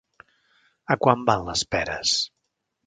[0.95, 2.17] A quant van les peres?